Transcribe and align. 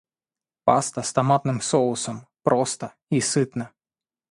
Паста 0.65 1.03
с 1.03 1.13
томатным 1.13 1.61
соусом- 1.61 2.27
просто 2.43 2.95
и 3.11 3.21
сытно. 3.21 3.69